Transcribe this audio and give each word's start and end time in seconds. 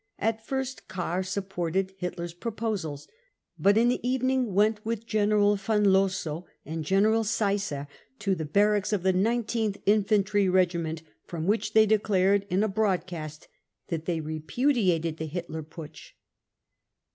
At 0.17 0.43
first 0.43 0.87
Kahr 0.87 1.21
supported 1.21 1.93
Hitler's 1.95 2.33
proposals, 2.33 3.07
but 3.59 3.77
in 3.77 3.87
the 3.87 3.99
evening 4.01 4.51
went 4.55 4.83
with 4.83 5.05
General 5.05 5.57
von 5.57 5.83
Lossow 5.83 6.47
and 6.65 6.83
Colonel 6.83 7.23
Seisser 7.23 7.85
to 8.17 8.33
the 8.33 8.43
barracks 8.43 8.91
of 8.91 9.03
the 9.03 9.13
1 9.13 9.43
9th 9.45 9.79
Infantry 9.85 10.49
Regiment, 10.49 11.03
from 11.27 11.45
which 11.45 11.73
they 11.73 11.85
declared 11.85 12.47
in 12.49 12.63
a 12.63 12.67
broad 12.67 13.05
cast 13.05 13.47
that 13.89 14.05
they 14.05 14.19
repudiated 14.21 15.17
the 15.17 15.27
Hitler 15.27 15.61
Putsch 15.61 16.13